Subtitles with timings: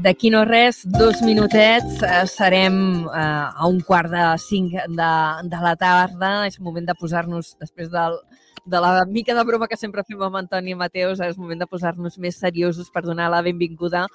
[0.00, 5.08] D'aquí no res, dos minutets, eh, serem eh, a un quart de cinc de,
[5.52, 6.30] de la tarda.
[6.48, 8.16] És moment de posar-nos, després del,
[8.64, 12.16] de la mica de broma que sempre fem amb Antoni Mateus, és moment de posar-nos
[12.16, 14.06] més seriosos per donar la benvinguda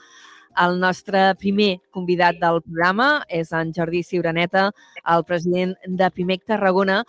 [0.64, 4.70] el nostre primer convidat del programa és en Jordi Ciuraneta,
[5.14, 7.02] el president de PIMEC Tarragona,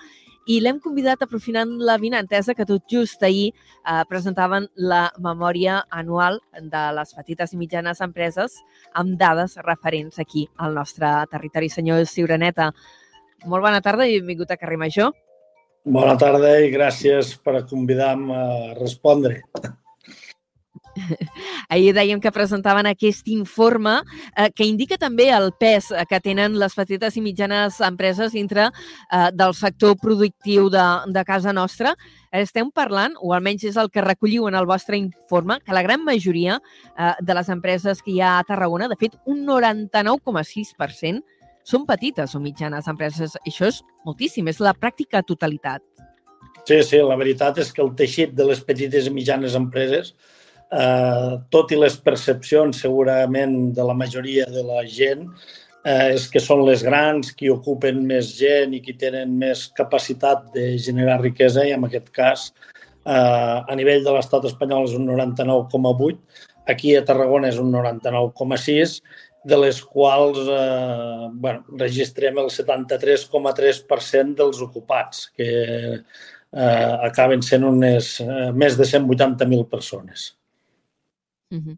[0.46, 6.38] i l'hem convidat aprofitant la vinantesa que tot just ahir eh, presentaven la memòria anual
[6.60, 8.60] de les petites i mitjanes empreses
[8.94, 11.68] amb dades referents aquí al nostre territori.
[11.68, 12.70] Senyor Ciuraneta,
[13.46, 15.10] molt bona tarda i benvingut a Carrer Major.
[15.86, 19.42] Bona tarda i gràcies per convidar-me a respondre.
[21.72, 23.98] Ahir dèiem que presentaven aquest informe
[24.36, 29.28] eh, que indica també el pes que tenen les petites i mitjanes empreses dintre eh,
[29.32, 31.94] del sector productiu de, de casa nostra.
[32.36, 36.04] Estem parlant, o almenys és el que recolliu en el vostre informe, que la gran
[36.04, 41.22] majoria eh, de les empreses que hi ha a Tarragona, de fet, un 99,6%
[41.66, 43.34] són petites o mitjanes empreses.
[43.42, 45.82] Això és moltíssim, és la pràctica totalitat.
[46.66, 50.14] Sí, sí, la veritat és que el teixit de les petites i mitjanes empreses
[50.72, 55.26] eh, tot i les percepcions segurament de la majoria de la gent,
[55.84, 60.50] eh, és que són les grans, qui ocupen més gent i qui tenen més capacitat
[60.54, 62.50] de generar riquesa i en aquest cas
[63.06, 66.18] eh, a nivell de l'estat espanyol és un 99,8,
[66.66, 69.00] aquí a Tarragona és un 99,6,
[69.46, 75.50] de les quals eh, bueno, registrem el 73,3% dels ocupats, que
[75.96, 80.35] eh, acaben sent unes, eh, més de 180.000 persones.
[81.50, 81.76] Uh -huh.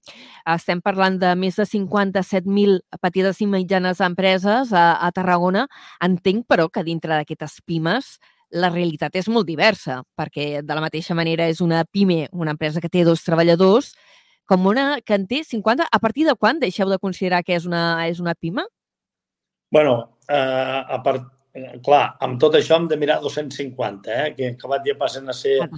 [0.54, 5.68] Estem parlant de més de 57.000 petites i mitjanes empreses a, a Tarragona.
[6.00, 8.18] Entenc, però, que dintre d'aquestes pimes
[8.50, 12.80] la realitat és molt diversa, perquè de la mateixa manera és una pime, una empresa
[12.80, 13.94] que té dos treballadors,
[14.46, 15.86] com una que en té 50.
[15.92, 18.64] A partir de quan deixeu de considerar que és una, és una pima?
[19.70, 21.26] bueno, eh, a part,
[21.84, 25.58] clar, amb tot això hem de mirar 250, eh, que acabat ja passen a ser
[25.64, 25.68] ah,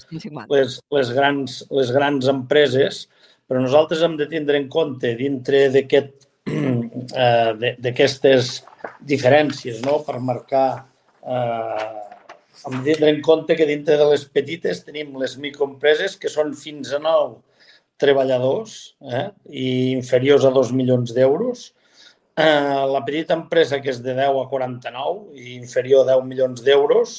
[0.50, 3.08] les, les, grans, les grans empreses,
[3.50, 7.48] però nosaltres hem de tindre en compte dintre eh,
[7.82, 8.60] d'aquestes
[9.02, 9.98] diferències no?
[10.06, 10.86] per marcar
[11.26, 11.90] eh,
[12.68, 16.54] hem de tindre en compte que dintre de les petites tenim les microempreses que són
[16.54, 17.40] fins a 9
[18.00, 21.66] treballadors eh, i inferiors a 2 milions d'euros.
[22.40, 26.62] Eh, la petita empresa que és de 10 a 49 i inferior a 10 milions
[26.64, 27.18] d'euros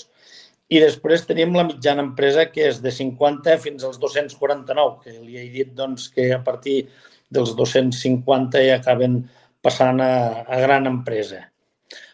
[0.71, 5.39] i després tenim la mitjana empresa, que és de 50 fins als 249, que li
[5.39, 6.85] he dit doncs, que a partir
[7.31, 9.21] dels 250 ja acaben
[9.61, 10.13] passant a,
[10.47, 11.43] a gran empresa.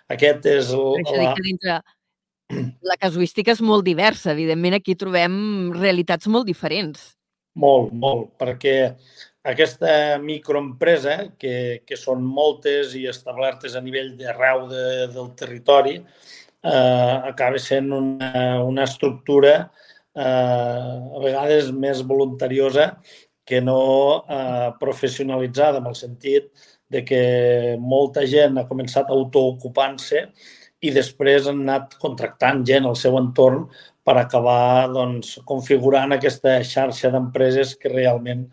[0.10, 0.74] Aquest és...
[0.74, 1.36] El, la...
[1.38, 1.78] dintre
[2.88, 4.32] la casuística és molt diversa.
[4.34, 5.34] Evidentment, aquí trobem
[5.76, 7.14] realitats molt diferents.
[7.58, 8.78] Molt, molt, perquè
[9.48, 15.98] aquesta microempresa, que, que són moltes i establertes a nivell d'arreu de, del territori,
[16.68, 19.56] eh, acaba sent una, una estructura
[20.16, 22.98] eh, a vegades més voluntariosa
[23.48, 26.52] que no eh, professionalitzada, en el sentit
[26.92, 27.22] de que
[27.80, 30.28] molta gent ha començat autoocupant-se
[30.84, 33.66] i després han anat contractant gent al seu entorn
[34.08, 38.46] per acabar doncs, configurant aquesta xarxa d'empreses que realment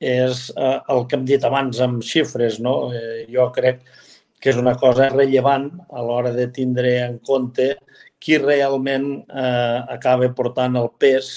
[0.00, 2.60] és eh, el que hem dit abans amb xifres.
[2.62, 2.92] No?
[2.94, 4.09] Eh, jo crec que
[4.40, 7.74] que és una cosa rellevant a l'hora de tindre en compte
[8.20, 11.30] qui realment eh, acaba portant el pes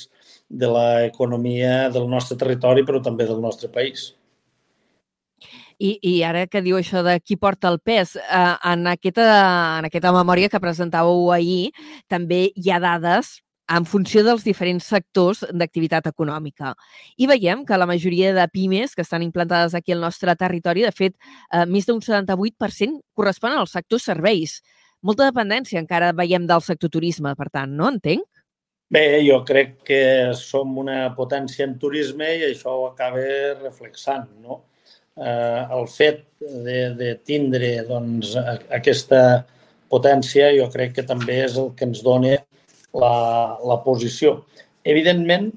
[0.48, 4.12] de l'economia del nostre territori, però també del nostre país.
[5.80, 9.26] I, I ara que diu això de qui porta el pes, eh, en, aquesta,
[9.80, 11.74] en aquesta memòria que presentàveu ahir
[12.12, 13.40] també hi ha dades
[13.70, 16.74] en funció dels diferents sectors d'activitat econòmica.
[17.18, 20.92] I veiem que la majoria de pimes que estan implantades aquí al nostre territori, de
[20.92, 21.16] fet,
[21.52, 24.62] eh, més d'un 78% corresponen al sector serveis.
[25.02, 27.90] Molta dependència encara veiem del sector turisme, per tant, no?
[27.90, 28.24] Entenc?
[28.94, 33.24] Bé, jo crec que som una potència en turisme i això ho acaba
[33.64, 34.62] reflexant, no?
[35.16, 38.36] Eh, el fet de, de tindre doncs,
[38.70, 39.46] aquesta
[39.90, 42.38] potència jo crec que també és el que ens dona
[42.94, 43.14] la,
[43.64, 44.44] la posició.
[44.84, 45.52] Evidentment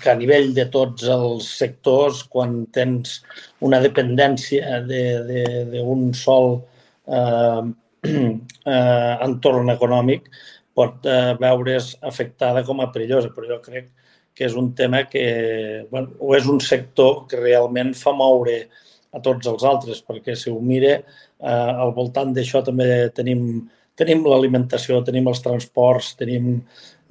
[0.00, 3.18] que a nivell de tots els sectors, quan tens
[3.64, 6.56] una dependència d'un sol
[7.06, 7.62] eh,
[8.08, 10.30] eh, entorn econòmic,
[10.74, 13.92] pot eh, veure's afectada com a perillosa, però jo crec
[14.34, 15.26] que és un tema que,
[15.92, 18.64] bueno, o és un sector que realment fa moure
[19.14, 20.96] a tots els altres, perquè si ho mire,
[21.38, 23.44] eh, al voltant d'això també tenim
[23.98, 26.58] tenim l'alimentació, tenim els transports, tenim...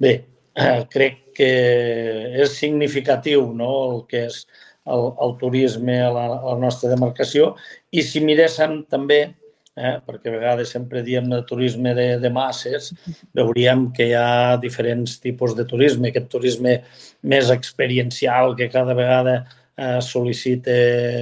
[0.00, 0.14] Bé,
[0.58, 1.50] eh, crec que
[2.42, 3.70] és significatiu no?
[3.92, 4.42] el que és
[4.84, 7.54] el, el turisme a la, a la nostra demarcació
[7.94, 9.20] i si miréssim també
[9.76, 12.92] eh, perquè a vegades sempre diem de turisme de, de masses,
[13.38, 16.10] veuríem que hi ha diferents tipus de turisme.
[16.10, 16.78] Aquest turisme
[17.22, 19.42] més experiencial que cada vegada
[19.76, 20.76] eh, sol·licita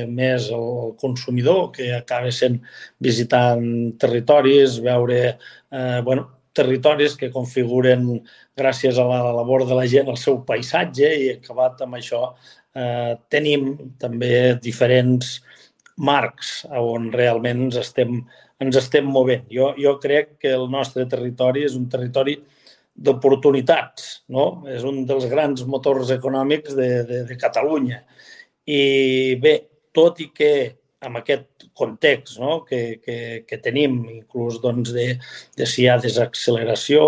[0.08, 2.60] més el consumidor, que acaba sent
[3.00, 3.64] visitant
[3.99, 8.08] territoris, veure eh, bueno, territoris que configuren
[8.58, 12.26] gràcies a la labor de la gent el seu paisatge i acabat amb això
[12.76, 15.38] eh, tenim també diferents
[15.96, 18.19] marcs on realment ens estem,
[18.60, 19.46] ens estem movent.
[19.52, 22.38] Jo, jo crec que el nostre territori és un territori
[22.93, 24.64] d'oportunitats, no?
[24.69, 28.02] És un dels grans motors econòmics de, de, de Catalunya.
[28.69, 29.56] I bé,
[29.93, 30.53] tot i que
[31.03, 32.61] amb aquest context no?
[32.64, 33.17] que, que,
[33.49, 35.09] que tenim, inclús doncs, de,
[35.59, 37.03] de si hi ha desacceleració,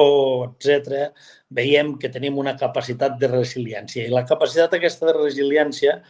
[0.48, 1.12] etc,
[1.54, 4.06] veiem que tenim una capacitat de resiliència.
[4.06, 6.00] I la capacitat aquesta de resiliència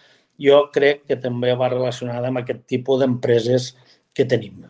[0.40, 3.74] jo crec que també va relacionada amb aquest tipus d'empreses
[4.16, 4.64] que tenim.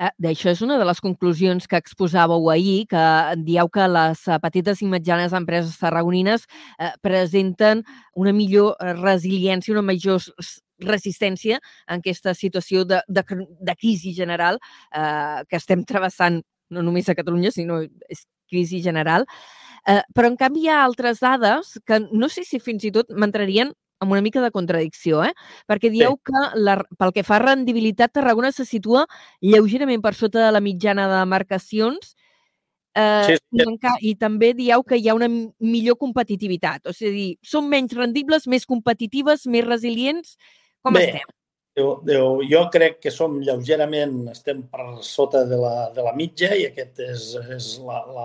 [0.00, 3.04] Eh, D'això és una de les conclusions que exposàveu ahir, que
[3.44, 6.46] dieu que les eh, petites i mitjanes empreses tarragonines
[6.78, 7.84] eh, presenten
[8.16, 10.24] una millor resiliència, una major
[10.80, 13.24] resistència en aquesta situació de, de,
[13.60, 19.26] de crisi general eh, que estem travessant no només a Catalunya, sinó és crisi general.
[19.84, 23.12] Eh, però, en canvi, hi ha altres dades que no sé si fins i tot
[23.12, 25.34] m'entrarien amb una mica de contradicció, eh?
[25.68, 26.30] perquè dieu sí.
[26.30, 29.04] que la, pel que fa a rendibilitat, Tarragona se situa
[29.44, 32.14] lleugerament per sota de la mitjana de marcacions
[32.94, 33.66] eh, sí, sí.
[33.66, 36.88] I, i també dieu que hi ha una millor competitivitat.
[36.90, 40.36] O sigui, són menys rendibles, més competitives, més resilients.
[40.82, 41.36] Com Bé, estem?
[41.78, 46.48] Déu, Déu, jo crec que som lleugerament, estem per sota de la, de la mitja
[46.58, 47.26] i aquest és,
[47.56, 48.24] és la, la,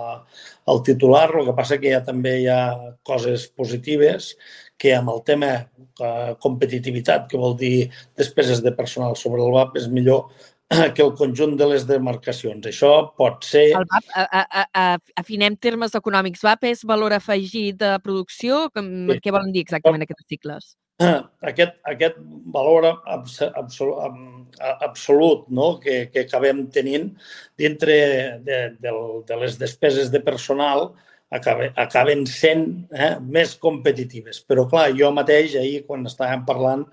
[0.72, 1.28] el titular.
[1.30, 2.60] El que passa que ja també hi ha
[3.06, 4.32] coses positives
[4.76, 7.88] que amb el tema eh, competitivitat, que vol dir
[8.18, 10.26] despeses de personal sobre el VAP, és millor
[10.96, 12.66] que el conjunt de les demarcacions.
[12.66, 13.68] Això pot ser...
[13.78, 14.88] El VAP, a, a, a,
[15.22, 16.42] afinem termes econòmics.
[16.42, 18.66] VAP és valor afegit de producció?
[18.74, 19.20] Sí.
[19.22, 20.74] Què volen dir exactament aquests cicles?
[20.96, 22.16] Aquest, aquest
[22.52, 24.46] valor absolut,
[24.80, 25.74] absolut no?
[25.82, 27.10] que, que acabem tenint
[27.58, 27.96] dintre
[28.40, 28.92] de, de,
[29.28, 30.94] de les despeses de personal
[31.30, 32.64] acaben, acaben sent
[32.94, 34.40] eh, més competitives.
[34.46, 36.86] Però, clar, jo mateix ahir, quan estàvem parlant,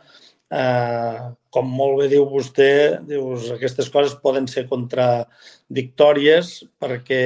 [0.51, 1.23] eh,
[1.53, 7.21] com molt bé diu vostè, dius, aquestes coses poden ser contradictòries perquè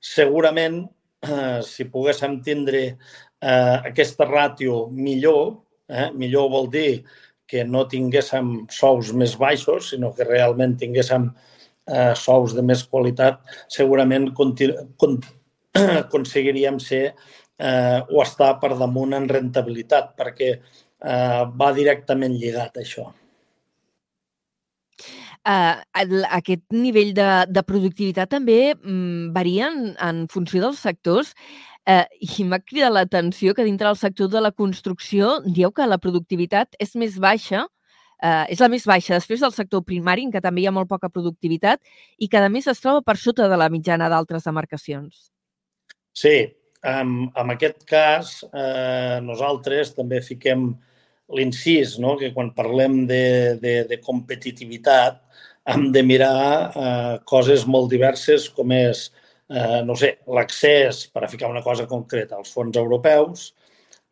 [0.00, 0.84] segurament
[1.26, 7.04] eh, si poguéssim tindre eh, aquesta ràtio millor, eh, millor vol dir
[7.46, 13.40] que no tinguéssim sous més baixos, sinó que realment tinguéssim eh, sous de més qualitat,
[13.68, 14.30] segurament
[16.04, 17.04] aconseguiríem ser
[17.58, 23.10] eh, o estar per damunt en rentabilitat, perquè eh, va directament lligat això.
[25.44, 25.76] Uh,
[26.32, 31.34] aquest nivell de, de productivitat també mm, varia en, en funció dels sectors
[31.90, 36.00] uh, i m'ha cridat l'atenció que dintre del sector de la construcció dieu que la
[36.00, 37.64] productivitat és més baixa
[38.24, 40.90] uh, és la més baixa després del sector primari, en què també hi ha molt
[40.90, 41.80] poca productivitat
[42.18, 45.30] i que, a més, es troba per sota de la mitjana d'altres demarcacions.
[46.14, 46.36] Sí,
[46.84, 50.70] en, en aquest cas eh, nosaltres també fiquem
[51.34, 52.14] l'incís, no?
[52.20, 55.20] que quan parlem de, de, de competitivitat
[55.72, 56.36] hem de mirar
[56.76, 59.08] eh, coses molt diverses com és,
[59.48, 63.52] eh, no sé, l'accés, per a ficar una cosa concreta, als fons europeus,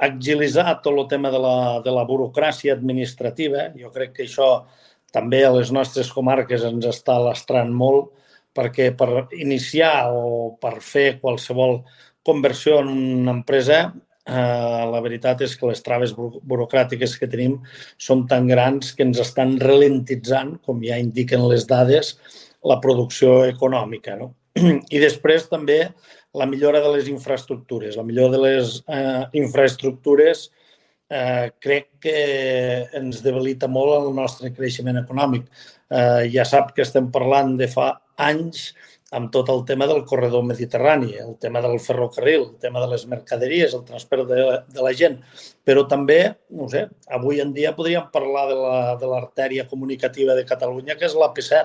[0.03, 3.69] agilitzar tot el tema de la, de la burocràcia administrativa.
[3.79, 4.65] Jo crec que això
[5.13, 8.11] també a les nostres comarques ens està lastrant molt
[8.57, 11.79] perquè per iniciar o per fer qualsevol
[12.27, 13.79] conversió en una empresa,
[14.27, 17.59] eh, la veritat és que les traves burocràtiques que tenim
[17.97, 22.17] són tan grans que ens estan ralentitzant, com ja indiquen les dades,
[22.63, 24.17] la producció econòmica.
[24.21, 24.35] No?
[24.97, 25.79] I després també
[26.39, 27.97] la millora de les infraestructures.
[27.99, 30.47] La millora de les eh, infraestructures
[31.13, 32.17] eh, crec que
[32.99, 35.51] ens debilita molt el nostre creixement econòmic.
[35.93, 37.93] Eh, ja sap que estem parlant de fa
[38.23, 38.71] anys
[39.13, 43.05] amb tot el tema del corredor mediterrani, el tema del ferrocarril, el tema de les
[43.07, 45.19] mercaderies, el transport de, de la gent,
[45.69, 46.23] però també,
[46.57, 51.19] no sé, avui en dia podríem parlar de l'artèria la, comunicativa de Catalunya, que és
[51.21, 51.61] la P7,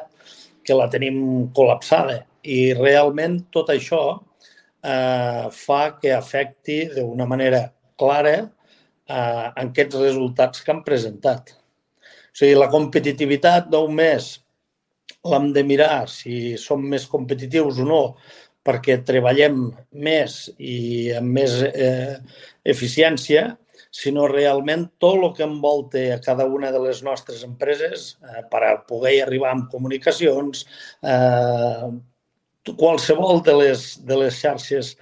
[0.68, 1.20] que la tenim
[1.56, 2.20] col·lapsada.
[2.44, 7.64] I realment tot això eh, fa que afecti d'una manera
[8.00, 11.56] clara eh, aquests resultats que han presentat.
[11.58, 14.36] O sigui, la competitivitat d'un mes
[15.28, 18.02] l'hem de mirar si som més competitius o no
[18.68, 19.70] perquè treballem
[20.04, 22.18] més i amb més eh,
[22.68, 23.54] eficiència,
[23.98, 28.62] sinó realment tot el que envolta a cada una de les nostres empreses eh, per
[28.68, 30.66] a poder arribar amb comunicacions,
[31.02, 31.90] eh,
[32.78, 34.94] qualsevol de les, de les xarxes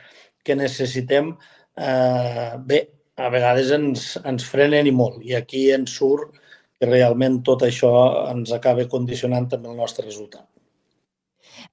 [0.45, 1.33] que necessitem,
[1.75, 2.81] eh, bé,
[3.15, 5.21] a vegades ens, ens frenen i molt.
[5.23, 6.35] I aquí ens surt
[6.79, 7.91] que realment tot això
[8.31, 10.47] ens acaba condicionant també el nostre resultat.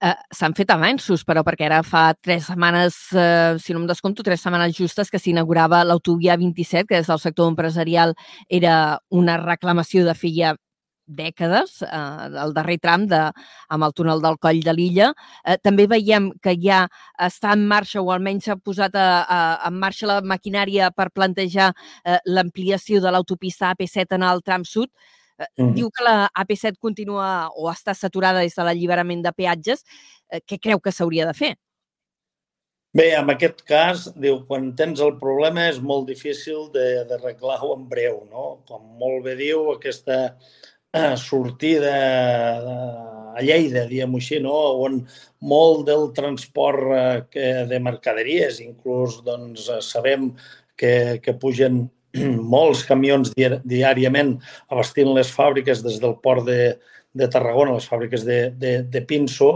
[0.02, 4.25] Eh, S'han fet avanços, però, perquè ara fa tres setmanes, eh, si no em descompto,
[4.26, 8.14] tres setmanes justes que s'inaugurava l'autovia 27, que des del sector empresarial
[8.49, 10.56] era una reclamació de feia
[11.06, 13.21] dècades, eh, el darrer tram de,
[13.68, 15.12] amb el túnel del Coll de l'Illa.
[15.44, 16.88] Eh, també veiem que ja
[17.21, 21.73] està en marxa, o almenys s'ha posat a, a, en marxa la maquinària per plantejar
[22.04, 24.90] eh, l'ampliació de l'autopista AP7 en el tram sud.
[25.59, 25.75] Mm.
[25.77, 29.85] Diu que la AP7 continua o està saturada des de l'alliberament de peatges.
[30.31, 31.55] Eh, què creu que s'hauria de fer?
[32.93, 38.19] Bé, en aquest cas, diu, quan tens el problema és molt difícil d'arreglar-ho en breu,
[38.29, 38.59] no?
[38.69, 40.19] Com molt bé diu, aquesta
[40.93, 41.95] eh, sortida
[43.33, 44.53] a Lleida, diguem-ho així, no?
[44.85, 45.01] on
[45.41, 50.35] molt del transport eh, de mercaderies, inclús doncs, sabem
[50.77, 51.87] que, que pugen
[52.54, 54.37] molts camions diàriament
[54.71, 56.75] abastint les fàbriques des del port de,
[57.12, 59.52] de Tarragona, les fàbriques de, de, de Pinso,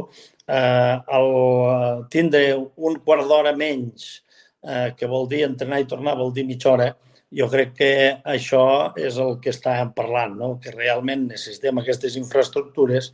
[0.49, 2.45] eh, el tindre
[2.77, 4.23] un quart d'hora menys,
[4.67, 6.91] eh, que vol dir entrenar i tornar, vol dir mitja hora,
[7.37, 7.93] jo crec que
[8.25, 10.53] això és el que estàvem parlant, no?
[10.63, 13.11] que realment necessitem aquestes infraestructures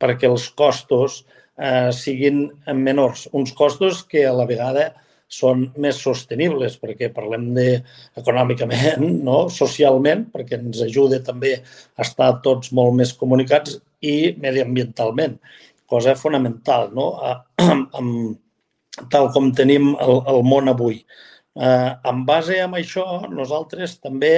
[0.00, 1.22] perquè els costos
[1.56, 2.46] eh, siguin
[2.76, 3.28] menors.
[3.32, 4.90] Uns costos que a la vegada
[5.34, 7.66] són més sostenibles, perquè parlem de
[8.20, 9.44] econòmicament, no?
[9.52, 15.38] socialment, perquè ens ajuda també a estar tots molt més comunicats i mediambientalment,
[15.90, 17.10] cosa fonamental, no?
[17.58, 21.02] amb, amb, tal com tenim el, el món avui.
[21.54, 24.36] Eh, en base a això, nosaltres també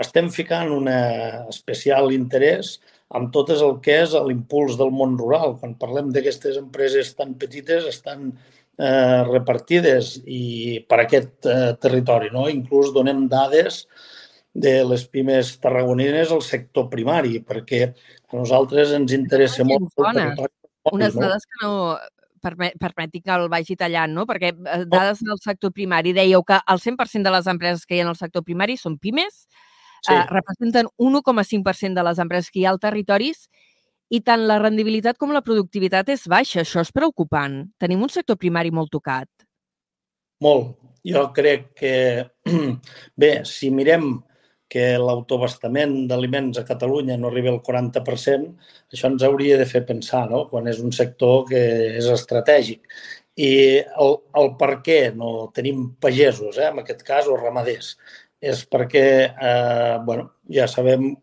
[0.00, 2.78] estem ficant un especial interès
[3.18, 5.56] amb tot el que és l'impuls del món rural.
[5.58, 8.30] Quan parlem d'aquestes empreses tan petites, estan
[8.80, 12.30] eh, repartides i per aquest eh, territori.
[12.32, 12.48] No?
[12.52, 13.84] Inclús donem dades
[14.52, 20.56] de les pimes tarragonines al sector primari, perquè a nosaltres ens interessa molt el territori.
[20.90, 21.74] Unes dades que no,
[22.40, 24.26] permeti que el vagi tallant, no?
[24.26, 28.00] perquè eh, dades del sector primari dèieu que el 100% de les empreses que hi
[28.00, 29.44] ha en el sector primari són pimes,
[30.00, 30.14] sí.
[30.14, 33.34] eh, representen 1,5% de les empreses que hi ha al territori
[34.10, 36.64] i tant la rendibilitat com la productivitat és baixa.
[36.64, 37.62] Això és preocupant.
[37.78, 39.30] Tenim un sector primari molt tocat.
[40.42, 40.76] Molt.
[41.06, 41.94] Jo crec que,
[43.22, 44.10] bé, si mirem
[44.70, 48.50] que l'autobastament d'aliments a Catalunya no arriba al 40%,
[48.92, 51.62] això ens hauria de fer pensar, no?, quan és un sector que
[51.98, 52.84] és estratègic.
[53.40, 53.50] I
[53.80, 57.94] el, el per què no tenim pagesos, eh, en aquest cas, o ramaders,
[58.52, 61.14] és perquè, eh, bueno, ja sabem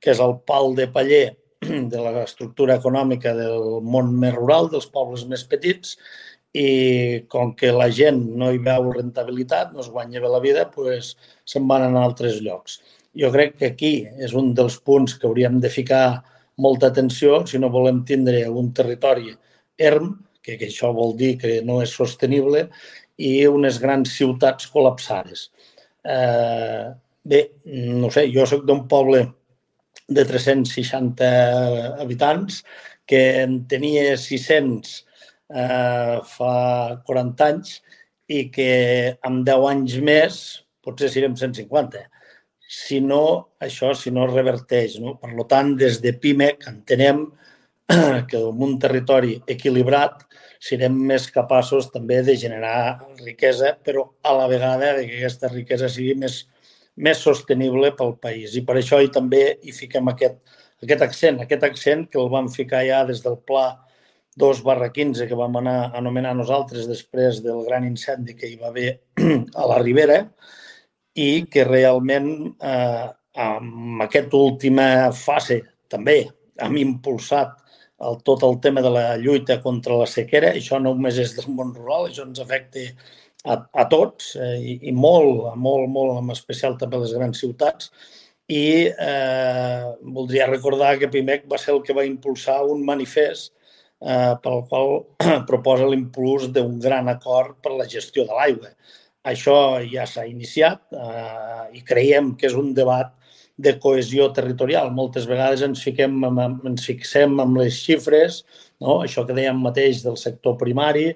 [0.00, 1.26] que és el pal de paller
[1.92, 5.96] de l'estructura econòmica del món més rural, dels pobles més petits,
[6.56, 10.64] i com que la gent no hi veu rentabilitat, no es guanya bé la vida,
[10.74, 12.80] doncs se'n van a altres llocs.
[13.16, 13.92] Jo crec que aquí
[14.24, 16.22] és un dels punts que hauríem de ficar
[16.64, 19.34] molta atenció si no volem tindre un territori
[19.76, 22.68] erm, que, que això vol dir que no és sostenible,
[23.16, 25.48] i unes grans ciutats col·lapsades.
[26.06, 26.86] Eh,
[27.26, 29.24] bé, no sé, jo sóc d'un poble
[30.08, 31.30] de 360
[32.02, 32.62] habitants,
[33.06, 34.92] que en tenia 600
[35.54, 36.54] eh, fa
[37.06, 37.80] 40 anys
[38.26, 38.70] i que
[39.26, 40.38] amb 10 anys més
[40.82, 42.04] potser serem 150.
[42.66, 44.98] Si no, això si no reverteix.
[45.02, 45.14] No?
[45.22, 47.26] Per tant, des de PIMEC entenem
[48.30, 50.24] que en un territori equilibrat
[50.62, 56.16] serem més capaços també de generar riquesa, però a la vegada que aquesta riquesa sigui
[56.18, 56.46] més,
[56.96, 58.54] més sostenible pel país.
[58.56, 60.38] I per això hi també hi fiquem aquest,
[60.82, 63.66] aquest accent, aquest accent que el vam ficar ja des del pla
[64.36, 68.58] 2 barra 15 que vam anar a anomenar nosaltres després del gran incendi que hi
[68.60, 68.90] va haver
[69.60, 70.18] a la Ribera
[71.16, 72.28] i que realment
[72.60, 73.06] eh,
[73.40, 76.18] amb aquesta última fase també
[76.60, 77.56] hem impulsat
[78.00, 80.52] el, tot el tema de la lluita contra la sequera.
[80.52, 82.84] Això no només és del món rural, això ens afecta
[83.46, 87.40] a, a tots eh, i, i molt, molt, molt, en especial també a les grans
[87.42, 87.90] ciutats.
[88.46, 89.84] I eh,
[90.16, 93.52] voldria recordar que PIMEC va ser el que va impulsar un manifest
[94.00, 94.92] eh, pel qual
[95.50, 98.72] proposa l'impuls d'un gran acord per la gestió de l'aigua.
[99.26, 99.56] Això
[99.90, 103.14] ja s'ha iniciat eh, i creiem que és un debat
[103.56, 104.92] de cohesió territorial.
[104.94, 108.42] Moltes vegades ens, fiquem, ens fixem amb les xifres,
[108.84, 109.00] no?
[109.02, 111.08] això que dèiem mateix del sector primari,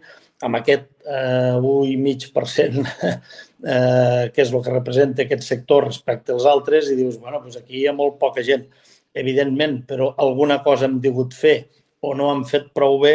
[0.47, 6.89] amb aquest eh, 1,5% eh, que és el que representa aquest sector respecte als altres
[6.91, 8.65] i dius, bueno, doncs aquí hi ha molt poca gent,
[9.13, 11.59] evidentment, però alguna cosa hem digut fer
[12.01, 13.15] o no hem fet prou bé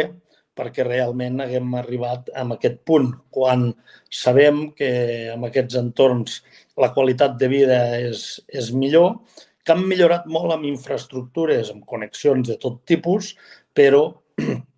[0.56, 3.68] perquè realment haguem arribat a aquest punt, quan
[4.08, 4.88] sabem que
[5.34, 6.38] en aquests entorns
[6.80, 9.18] la qualitat de vida és, és millor,
[9.64, 13.34] que han millorat molt amb infraestructures, amb connexions de tot tipus,
[13.76, 14.08] però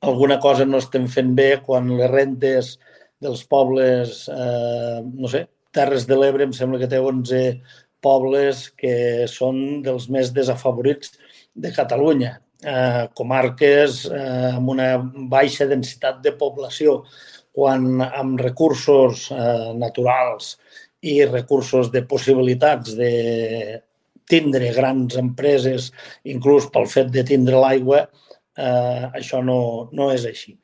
[0.00, 2.74] alguna cosa no estem fent bé quan les rentes
[3.20, 7.60] dels pobles, eh, no sé, Terres de l'Ebre em sembla que té 11
[8.02, 11.12] pobles que són dels més desafavorits
[11.54, 12.38] de Catalunya.
[12.60, 14.88] Eh, comarques eh, amb una
[15.30, 17.04] baixa densitat de població,
[17.52, 20.56] quan amb recursos eh, naturals
[21.00, 23.12] i recursos de possibilitats de
[24.30, 25.90] tindre grans empreses,
[26.24, 28.04] inclús pel fet de tindre l'aigua,
[28.60, 30.56] això no, no és així.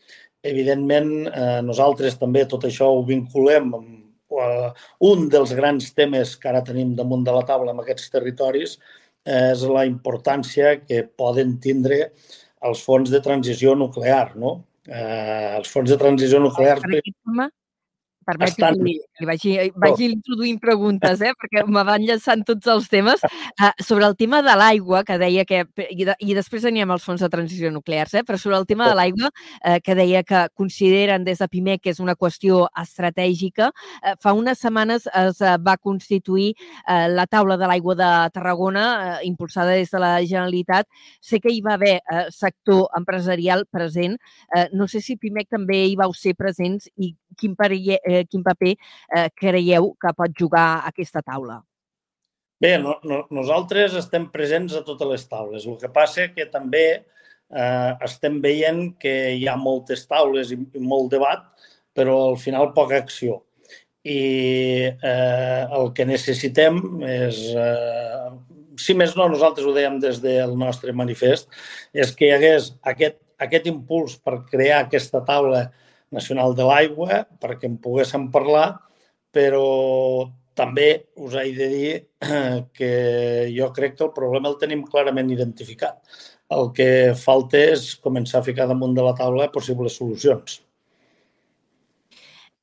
[0.46, 4.70] Evidentment, eh, nosaltres també tot això ho vinculem amb eh,
[5.08, 8.76] un dels grans temes que ara tenim damunt de la taula en aquests territoris
[9.24, 12.12] eh, és la importància que poden tindre
[12.66, 14.34] els fons de transició nuclear.
[14.38, 14.56] No?
[14.86, 16.78] Eh, els fons de transició nuclear...
[16.82, 17.02] Per
[18.26, 18.76] Permeti Estan...
[18.76, 21.32] que li, li vagi, vagi introduint preguntes, eh?
[21.38, 23.22] perquè me van llançant tots els temes.
[23.56, 25.62] Uh, sobre el tema de l'aigua, que deia que...
[25.86, 28.24] I, de, i després anirem als fons de transició nuclears, eh?
[28.26, 29.30] però sobre el tema de l'aigua,
[29.62, 33.70] eh, que deia que consideren des de PIMEC que és una qüestió estratègica.
[34.02, 38.86] Eh, fa unes setmanes es uh, va constituir eh, la taula de l'aigua de Tarragona,
[39.20, 40.88] eh, impulsada des de la Generalitat.
[41.20, 44.18] Sé que hi va haver eh, sector empresarial present.
[44.56, 48.44] Eh, no sé si PIMEC també hi vau ser presents i quin, perill, eh, quin
[48.46, 51.60] paper eh, creieu que pot jugar aquesta taula?
[52.60, 55.66] Bé, no, no, nosaltres estem presents a totes les taules.
[55.68, 60.80] El que passa que també eh, estem veient que hi ha moltes taules i, i
[60.80, 61.44] molt debat,
[61.96, 63.42] però al final poca acció.
[64.06, 64.20] I
[64.88, 68.30] eh, el que necessitem és, eh,
[68.80, 71.50] si més no, nosaltres ho dèiem des del nostre manifest,
[71.92, 77.24] és que hi hagués aquest, aquest impuls per crear aquesta taula eh, Nacional de l'Aigua
[77.42, 78.68] perquè en poguéssim parlar,
[79.34, 79.64] però
[80.56, 80.88] també
[81.20, 81.90] us he de dir
[82.76, 82.92] que
[83.52, 85.98] jo crec que el problema el tenim clarament identificat.
[86.56, 86.88] El que
[87.18, 90.62] falta és començar a ficar damunt de la taula possibles solucions.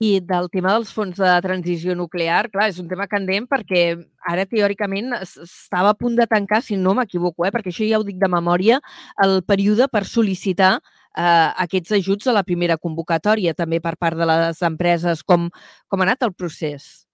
[0.03, 3.83] I del tema dels fons de transició nuclear, clar, és un tema candent perquè
[4.27, 8.07] ara teòricament estava a punt de tancar, si no m'equivoco, eh, perquè això ja ho
[8.07, 8.81] dic de memòria,
[9.23, 10.79] el període per sol·licitar
[11.17, 15.23] eh, aquests ajuts a la primera convocatòria també per part de les empreses.
[15.23, 15.49] Com,
[15.87, 17.07] com ha anat el procés?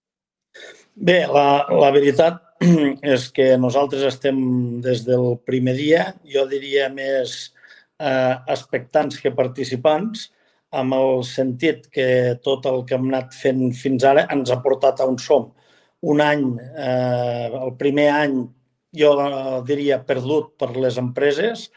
[0.96, 2.42] Bé, la, la veritat
[3.16, 4.40] és que nosaltres estem
[4.84, 7.38] des del primer dia, jo diria més
[8.00, 10.30] eh, expectants que participants,
[10.70, 15.00] amb el sentit que tot el que hem anat fent fins ara ens ha portat
[15.00, 15.50] a on som.
[16.06, 18.36] Un any, eh, el primer any,
[18.96, 19.14] jo
[19.68, 21.70] diria perdut per les empreses,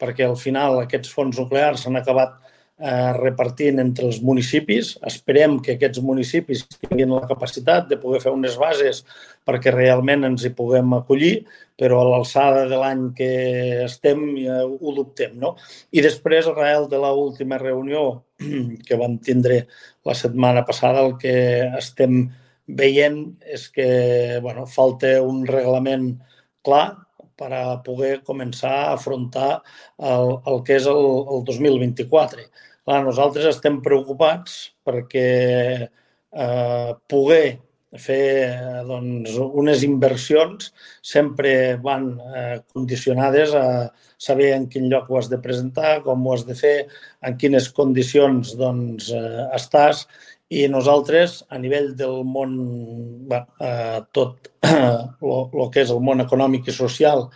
[0.00, 2.38] perquè al final aquests fons nuclears s'han acabat
[2.80, 4.94] eh, repartint entre els municipis.
[5.06, 9.04] Esperem que aquests municipis tinguin la capacitat de poder fer unes bases
[9.46, 11.44] perquè realment ens hi puguem acollir,
[11.78, 13.30] però a l'alçada de l'any que
[13.84, 15.36] estem ja ho dubtem.
[15.40, 15.54] No?
[15.92, 18.24] I després, arrel de l'última reunió
[18.86, 19.66] que vam tindre
[20.08, 21.34] la setmana passada, el que
[21.78, 22.24] estem
[22.70, 26.12] veient és que bueno, falta un reglament
[26.62, 27.09] clar
[27.40, 29.50] per a poder començar a afrontar
[29.96, 32.46] el, el que és el, el 2024.
[32.84, 35.26] Clar, nosaltres estem preocupats perquè
[35.88, 37.44] eh, poder
[37.98, 40.70] fer doncs, unes inversions
[41.02, 46.34] sempre van eh, condicionades a saber en quin lloc ho has de presentar, com ho
[46.34, 46.86] has de fer,
[47.26, 50.06] en quines condicions doncs, eh, estàs
[50.50, 52.54] i nosaltres, a nivell del món,
[53.30, 57.28] bé, eh, tot el que és el món econòmic i social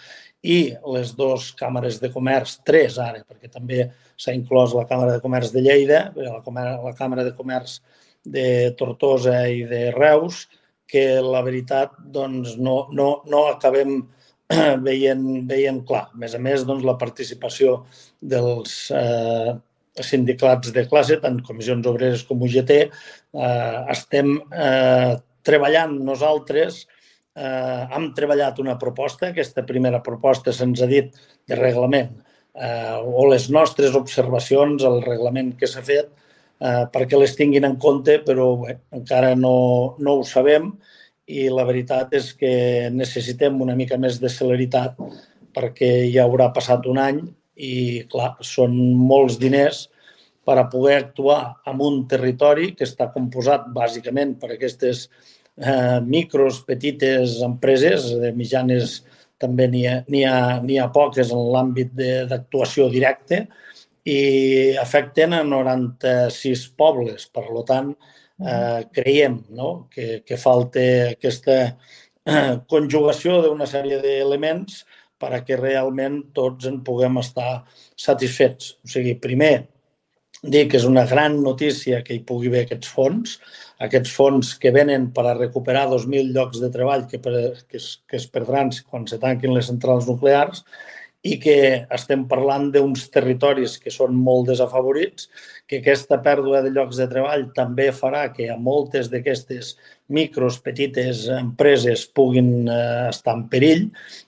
[0.44, 0.58] i
[0.92, 3.86] les dues càmeres de comerç, tres ara, perquè també
[4.20, 7.78] s'ha inclòs la Càmera de Comerç de Lleida, la, Càmera, la Càmera de Comerç
[8.24, 10.44] de Tortosa i de Reus,
[10.90, 14.02] que la veritat doncs, no, no, no acabem
[14.88, 16.08] veient, veient clar.
[16.12, 17.78] A més a més, doncs, la participació
[18.20, 19.54] dels eh,
[20.02, 25.14] sindicats de classe, tant comissions obreres com UGT, eh, estem eh,
[25.46, 26.84] treballant nosaltres,
[27.36, 31.14] eh, hem treballat una proposta, aquesta primera proposta se'ns ha dit
[31.46, 32.10] de reglament,
[32.54, 36.10] eh, o les nostres observacions al reglament que s'ha fet,
[36.60, 40.72] eh, perquè les tinguin en compte, però bé, encara no, no ho sabem
[41.26, 44.98] i la veritat és que necessitem una mica més de celeritat
[45.54, 47.22] perquè ja haurà passat un any
[47.56, 49.88] i, clar, són molts diners
[50.44, 55.06] per a poder actuar en un territori que està composat bàsicament per aquestes
[55.56, 59.00] eh, micros, petites empreses, de mitjanes
[59.40, 61.94] també n'hi ha, ha, ha poques en l'àmbit
[62.30, 63.44] d'actuació directa
[64.04, 67.26] i afecten a 96 pobles.
[67.32, 67.94] Per tant,
[68.40, 69.88] eh, creiem no?
[69.92, 74.84] que, que falta aquesta eh, conjugació d'una sèrie d'elements
[75.46, 77.64] que realment tots en puguem estar
[77.96, 78.74] satisfets.
[78.84, 79.66] O sigui, primer,
[80.42, 83.38] dir que és una gran notícia que hi pugui haver aquests fons,
[83.84, 87.34] aquests fons que venen per a recuperar 2.000 llocs de treball que, per,
[87.68, 90.64] que, es, que es perdran quan se tanquin les centrals nuclears
[91.24, 91.56] i que
[91.96, 95.30] estem parlant d'uns territoris que són molt desafavorits,
[95.66, 99.70] que aquesta pèrdua de llocs de treball també farà que a moltes d'aquestes
[100.12, 103.86] micros, petites empreses puguin eh, estar en perill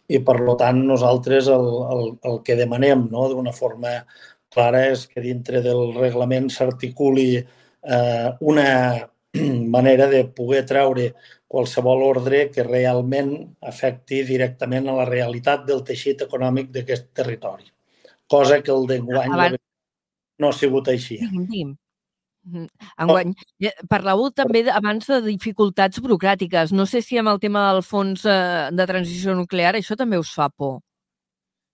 [0.08, 3.98] i, per tant, nosaltres el, el, el que demanem no, d'una forma
[4.56, 8.70] clara és que dintre del reglament s'articuli eh, una
[9.76, 11.10] manera de poder treure
[11.46, 13.32] qualsevol ordre que realment
[13.70, 17.68] afecti directament a la realitat del teixit econòmic d'aquest territori.
[18.26, 19.60] Cosa que el d'enguany Abans...
[20.42, 21.20] no ha sigut així.
[21.22, 21.74] Digui'm, digui'm.
[22.46, 22.66] Mhm.
[23.02, 23.70] Enguany, oh.
[23.90, 26.72] parlàveu també abans de dificultats burocràtiques.
[26.72, 30.30] No sé si amb el tema del fons eh, de transició nuclear això també us
[30.34, 30.78] fa por.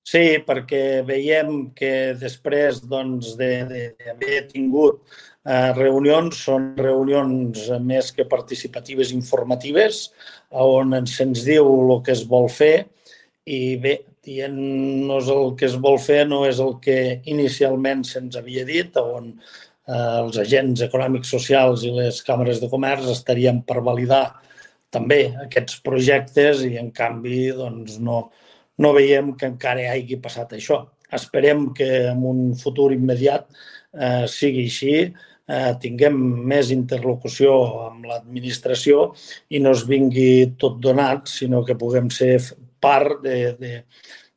[0.02, 4.98] Sí, perquè veiem que després doncs, d'haver de, tingut
[5.46, 10.08] eh, reunions, són reunions més que participatives informatives,
[10.50, 12.88] on se'ns diu el que es vol fer
[13.46, 18.66] i bé, dient-nos el que es vol fer no és el que inicialment se'ns havia
[18.66, 24.24] dit, on eh, els agents econòmics socials i les càmeres de comerç estarien per validar
[24.92, 28.26] també aquests projectes i en canvi doncs, no,
[28.82, 30.82] no veiem que encara hagi passat això.
[31.12, 34.94] Esperem que en un futur immediat eh, sigui així,
[35.48, 36.16] eh, tinguem
[36.52, 37.52] més interlocució
[37.88, 39.10] amb l'administració
[39.50, 42.38] i no es vingui tot donat, sinó que puguem ser
[42.82, 43.74] part de, de,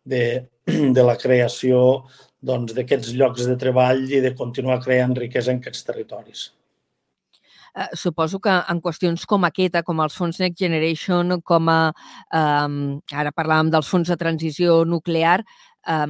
[0.03, 0.23] de,
[0.97, 1.79] de la creació
[2.45, 6.49] doncs, d'aquests doncs, llocs de treball i de continuar creant riquesa en aquests territoris.
[7.75, 11.93] Eh, suposo que en qüestions com aquesta, com els fons Next Generation, com a,
[12.31, 15.43] eh, ara parlàvem dels fons de transició nuclear,
[15.87, 16.07] eh,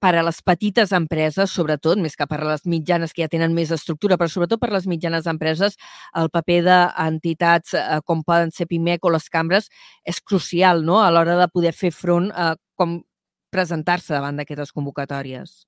[0.00, 3.54] per a les petites empreses, sobretot, més que per a les mitjanes que ja tenen
[3.54, 5.76] més estructura, però sobretot per a les mitjanes empreses,
[6.14, 9.68] el paper d'entitats eh, com poden ser PIMEC o les cambres
[10.04, 11.00] és crucial no?
[11.02, 13.02] a l'hora de poder fer front a com
[13.50, 15.67] presentar-se davant d'aquestes convocatòries.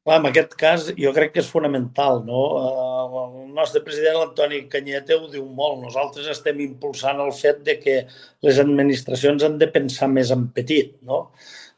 [0.00, 2.22] Clar, en aquest cas jo crec que és fonamental.
[2.24, 2.42] No?
[2.60, 5.82] Eh, el nostre president, l'Antoni Canyete, ho diu molt.
[5.82, 7.96] Nosaltres estem impulsant el fet de que
[8.46, 10.94] les administracions han de pensar més en petit.
[11.04, 11.26] No?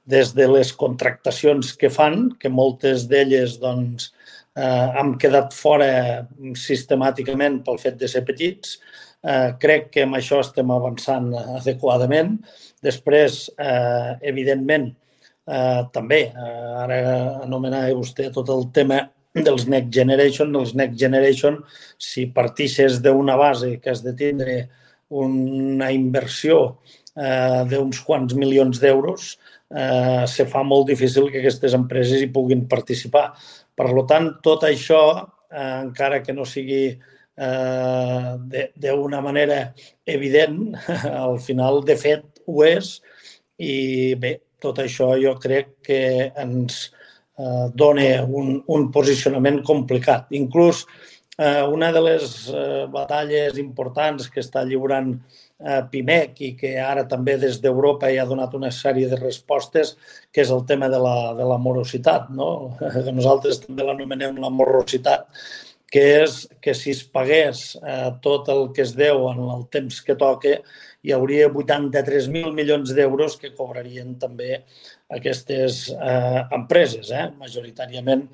[0.07, 4.13] Des de les contractacions que fan, que moltes d'elles doncs,
[4.55, 5.91] eh, han quedat fora
[6.69, 8.79] sistemàticament pel fet de ser petits,
[9.27, 12.37] eh, crec que amb això estem avançant adequadament.
[12.87, 14.93] Després, eh, evidentment,
[15.47, 16.99] Eh, també, eh, ara
[17.43, 19.01] anomenava vostè tot el tema
[19.35, 20.55] dels Next Generation.
[20.57, 21.59] Els Next Generation,
[21.99, 24.69] si partixes d'una base que has de tindre
[25.09, 26.79] una inversió
[27.17, 29.37] eh, d'uns quants milions d'euros,
[29.75, 33.33] eh, se fa molt difícil que aquestes empreses hi puguin participar.
[33.75, 35.03] Per tant, tot això,
[35.51, 36.85] eh, encara que no sigui
[37.37, 39.75] eh, d'una manera
[40.07, 40.77] evident,
[41.25, 43.01] al final, de fet, ho és.
[43.63, 46.03] I bé, tot això jo crec que
[46.39, 46.85] ens
[47.39, 50.31] eh, dona un, un posicionament complicat.
[50.39, 50.85] Inclús
[51.39, 57.05] eh, una de les eh, batalles importants que està lliurant eh, PIMEC i que ara
[57.09, 59.97] també des d'Europa hi ha donat una sèrie de respostes,
[60.33, 62.31] que és el tema de la, de la morositat.
[62.31, 62.79] No?
[63.19, 65.29] Nosaltres també l'anomenem la morositat
[65.93, 70.01] que és que si es pagués eh, tot el que es deu en el temps
[70.01, 70.57] que toca,
[71.03, 74.63] hi hauria 83.000 milions d'euros que cobrarien també
[75.11, 77.29] aquestes eh, empreses, eh?
[77.41, 78.29] majoritàriament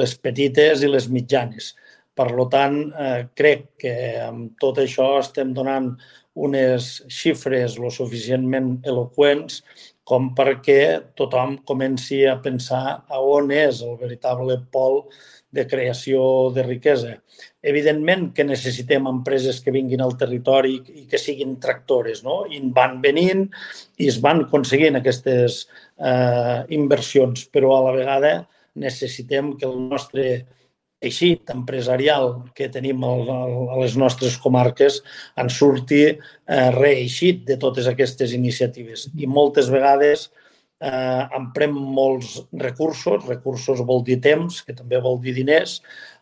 [0.00, 1.72] les petites i les mitjanes.
[2.14, 3.94] Per tant, eh, crec que
[4.26, 5.94] amb tot això estem donant
[6.40, 9.62] unes xifres lo suficientment eloqüents
[10.10, 10.82] com perquè
[11.18, 15.04] tothom comenci a pensar a on és el veritable pol
[15.50, 16.22] de creació
[16.54, 17.16] de riquesa.
[17.62, 22.44] Evidentment que necessitem empreses que vinguin al territori i que siguin tractores, no?
[22.46, 23.48] I van venint
[23.98, 25.64] i es van aconseguint aquestes
[25.98, 28.32] eh, inversions, però a la vegada
[28.78, 30.30] necessitem que el nostre
[31.00, 33.14] teixit empresarial que tenim a
[33.80, 35.00] les nostres comarques
[35.40, 39.08] en surti eh, reeixit de totes aquestes iniciatives.
[39.16, 40.49] I moltes vegades eh,
[40.80, 45.80] emprem molts recursos, recursos vol dir temps, que també vol dir diners,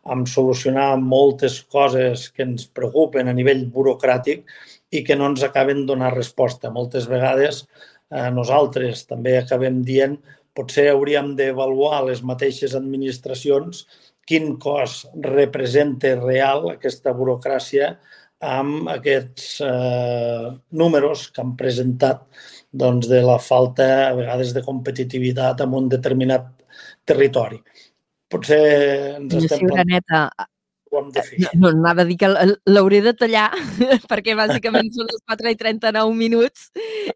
[0.09, 4.49] amb solucionar moltes coses que ens preocupen a nivell burocràtic
[4.90, 6.73] i que no ens acaben donant resposta.
[6.75, 7.62] Moltes vegades
[8.11, 10.18] eh, nosaltres també acabem dient
[10.59, 13.85] potser hauríem d'avaluar les mateixes administracions
[14.29, 17.94] quin cost representa real aquesta burocràcia
[18.44, 22.27] amb aquests eh, números que han presentat
[22.79, 26.49] doncs, de la falta a vegades de competitivitat en un determinat
[27.09, 27.59] territori.
[28.29, 28.62] Potser
[29.17, 30.23] ens Senyor estem Ciuraneta,
[30.91, 31.38] ho hem de fer.
[31.55, 32.29] No, no anava a dir que
[32.69, 33.49] l'hauré de tallar
[34.11, 36.69] perquè bàsicament són les 4 i 39 minuts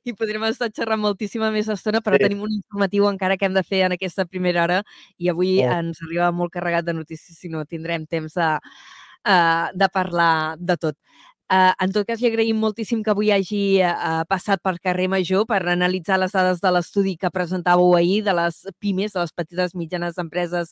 [0.09, 2.27] i podrem estar xerrant moltíssima més estona, però sí.
[2.27, 4.81] tenim un informatiu encara que hem de fer en aquesta primera hora
[5.19, 5.71] i avui oh.
[5.79, 8.51] ens arriba molt carregat de notícies si no tindrem temps de,
[9.29, 10.99] uh, de parlar de tot.
[11.53, 15.43] Uh, en tot cas, li agraïm moltíssim que avui hagi uh, passat per carrer Major
[15.45, 19.75] per analitzar les dades de l'estudi que presentàveu ahir de les pimes, de les petites
[19.77, 20.71] mitjanes empreses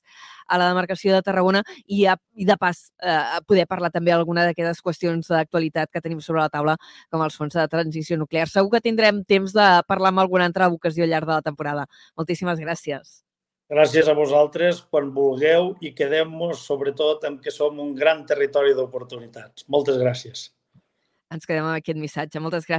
[0.48, 4.46] a la demarcació de Tarragona i, a, i de pas uh, poder parlar també alguna
[4.48, 6.78] d'aquestes qüestions d'actualitat que tenim sobre la taula,
[7.12, 8.46] com els fons de transició nuclear.
[8.48, 11.84] Segur que tindrem temps de parlar amb alguna altra ocasió al llarg de la temporada.
[12.16, 13.18] Moltíssimes gràcies.
[13.68, 19.68] Gràcies a vosaltres quan vulgueu i quedem-nos sobretot en que som un gran territori d'oportunitats.
[19.68, 20.48] Moltes gràcies.
[21.34, 22.40] Ens quedem amb aquest missatge.
[22.42, 22.78] Moltes gràcies.